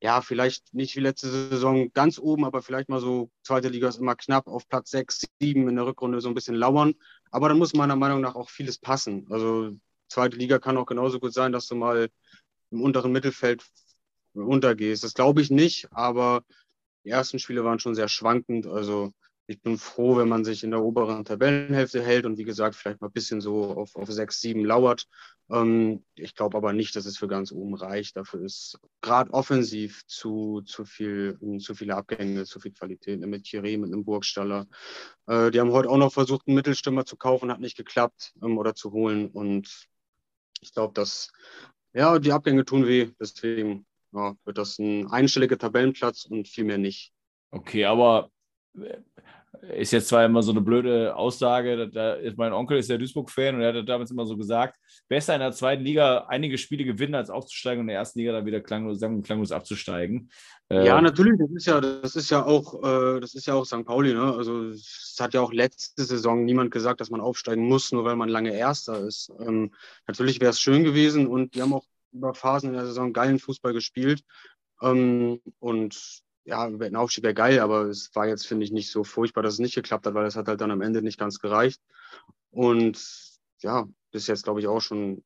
[0.00, 3.98] ja, vielleicht nicht wie letzte Saison ganz oben, aber vielleicht mal so, zweite Liga ist
[3.98, 6.94] immer knapp auf Platz 6, 7 in der Rückrunde so ein bisschen lauern.
[7.30, 9.26] Aber da muss meiner Meinung nach auch vieles passen.
[9.28, 9.72] Also
[10.08, 12.08] zweite Liga kann auch genauso gut sein, dass du mal
[12.70, 13.64] im unteren Mittelfeld
[14.34, 15.02] untergehst.
[15.02, 16.44] Das glaube ich nicht, aber
[17.04, 18.68] die ersten Spiele waren schon sehr schwankend.
[18.68, 19.12] Also
[19.48, 23.00] ich bin froh, wenn man sich in der oberen Tabellenhälfte hält und wie gesagt, vielleicht
[23.00, 25.08] mal ein bisschen so auf, auf 6, 7 lauert.
[25.50, 28.18] Ähm, ich glaube aber nicht, dass es für ganz oben reicht.
[28.18, 33.20] Dafür ist gerade offensiv zu, zu, viel, zu viele Abgänge, zu viel Qualität.
[33.20, 34.66] Mit Thierry, mit einem Burgstaller.
[35.26, 38.58] Äh, die haben heute auch noch versucht, einen Mittelstürmer zu kaufen, hat nicht geklappt ähm,
[38.58, 39.28] oder zu holen.
[39.28, 39.88] Und
[40.60, 41.32] ich glaube, dass
[41.94, 43.12] ja, die Abgänge tun weh.
[43.18, 47.14] Deswegen ja, wird das ein einstelliger Tabellenplatz und viel mehr nicht.
[47.50, 48.30] Okay, aber
[48.78, 48.98] äh,
[49.62, 53.54] ist jetzt zwar immer so eine blöde Aussage, da ist mein Onkel ist der Duisburg-Fan
[53.54, 54.76] und er hat damals immer so gesagt,
[55.08, 58.32] besser in der zweiten Liga einige Spiele gewinnen, als aufzusteigen und in der ersten Liga
[58.32, 60.30] dann wieder klanglos, klanglos abzusteigen.
[60.70, 63.64] Ja, äh, natürlich, das ist ja, das ist ja auch, äh, das ist ja auch
[63.64, 63.84] St.
[63.84, 64.34] Pauli, ne?
[64.34, 68.16] Also es hat ja auch letzte Saison niemand gesagt, dass man aufsteigen muss, nur weil
[68.16, 69.32] man lange Erster ist.
[69.40, 69.72] Ähm,
[70.06, 73.38] natürlich wäre es schön gewesen und wir haben auch über Phasen in der Saison geilen
[73.38, 74.22] Fußball gespielt.
[74.82, 79.04] Ähm, und ja, ein Aufstieg wäre geil, aber es war jetzt, finde ich, nicht so
[79.04, 81.38] furchtbar, dass es nicht geklappt hat, weil es hat halt dann am Ende nicht ganz
[81.38, 81.80] gereicht.
[82.50, 82.98] Und
[83.60, 85.22] ja, bis jetzt, glaube ich, auch schon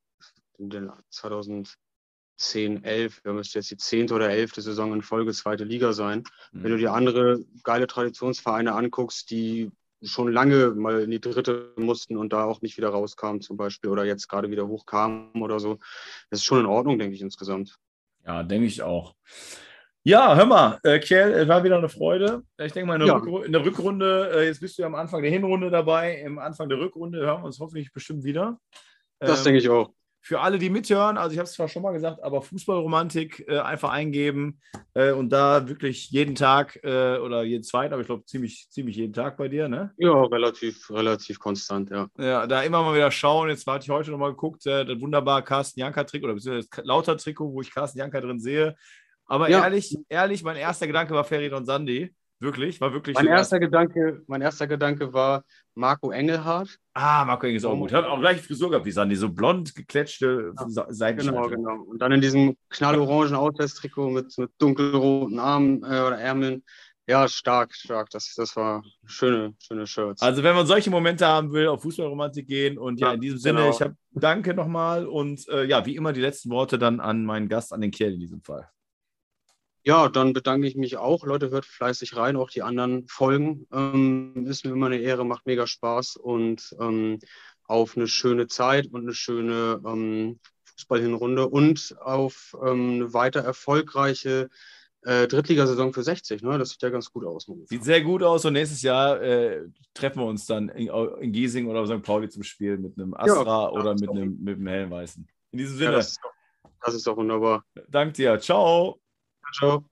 [0.58, 5.62] in den 2010, 11, wir müsste jetzt die zehnte oder elfte Saison in Folge zweite
[5.62, 6.24] Liga sein.
[6.50, 6.62] Mhm.
[6.64, 9.70] Wenn du dir andere geile Traditionsvereine anguckst, die
[10.02, 13.90] schon lange mal in die dritte mussten und da auch nicht wieder rauskamen zum Beispiel
[13.90, 15.78] oder jetzt gerade wieder hochkamen oder so,
[16.30, 17.78] das ist schon in Ordnung, denke ich insgesamt.
[18.26, 19.14] Ja, denke ich auch.
[20.04, 22.42] Ja, hör mal, äh, Kerl, war wieder eine Freude.
[22.58, 23.14] Ich denke mal, in der, ja.
[23.14, 26.40] Rückrunde, in der Rückrunde äh, jetzt bist du ja am Anfang der Hinrunde dabei, im
[26.40, 28.58] Anfang der Rückrunde hören wir uns hoffentlich bestimmt wieder.
[29.20, 29.92] Das ähm, denke ich auch.
[30.24, 33.58] Für alle, die mithören, also ich habe es zwar schon mal gesagt, aber Fußballromantik äh,
[33.58, 34.60] einfach eingeben
[34.94, 38.96] äh, und da wirklich jeden Tag äh, oder jeden zweiten, aber ich glaube ziemlich, ziemlich
[38.96, 39.92] jeden Tag bei dir, ne?
[39.98, 42.08] Ja, relativ, relativ konstant, ja.
[42.18, 43.48] Ja, da immer mal wieder schauen.
[43.48, 47.52] Jetzt hatte ich heute nochmal geguckt, äh, das wunderbare Carsten Janka-Trikot oder beziehungsweise das Lauter-Trikot,
[47.52, 48.76] wo ich Carsten Janka drin sehe.
[49.32, 49.62] Aber ja.
[49.62, 52.14] ehrlich, ehrlich, mein erster Gedanke war Feridon Sandi.
[52.38, 53.14] Wirklich, war wirklich.
[53.14, 55.42] Mein erster, Gedanke, mein erster Gedanke war
[55.74, 56.76] Marco Engelhardt.
[56.92, 57.94] Ah, Marco Engelhardt ist auch gut.
[57.94, 61.10] Hat auch gleich Frisur gehabt wie Sandi, so blond gekletschte ja.
[61.12, 61.76] Genau, genau.
[61.76, 66.62] Und dann in diesem knallorangen Auswärtstrikot mit, mit dunkelroten Armen äh, oder Ärmeln.
[67.06, 68.10] Ja, stark, stark.
[68.10, 70.20] Das, das war schöne, schöne Shirts.
[70.20, 72.76] Also, wenn man solche Momente haben will, auf Fußballromantik gehen.
[72.76, 73.70] Und ja, ja in diesem Sinne, genau.
[73.70, 77.48] ich habe danke nochmal und äh, ja, wie immer die letzten Worte dann an meinen
[77.48, 78.68] Gast, an den Kerl in diesem Fall.
[79.84, 81.24] Ja, dann bedanke ich mich auch.
[81.24, 83.66] Leute, hört fleißig rein, auch die anderen Folgen.
[83.72, 87.18] Ähm, ist mir immer eine Ehre, macht mega Spaß und ähm,
[87.64, 94.50] auf eine schöne Zeit und eine schöne ähm, Fußballhinrunde und auf ähm, eine weiter erfolgreiche
[95.04, 96.42] äh, Drittligasaison für 60.
[96.42, 96.58] Ne?
[96.58, 97.50] Das sieht ja ganz gut aus.
[97.64, 99.62] Sieht sehr gut aus und nächstes Jahr äh,
[99.94, 100.88] treffen wir uns dann in,
[101.20, 102.02] in, Giesing oder St.
[102.02, 105.26] Pauli zum Spiel mit einem Astra ja, oder mit einem, mit einem hellen Weißen.
[105.50, 105.90] In diesem Sinne.
[105.90, 106.32] Ja, das, ist doch,
[106.84, 107.64] das ist doch wunderbar.
[107.88, 108.38] Danke dir.
[108.38, 109.01] Ciao.
[109.52, 109.84] Ciao.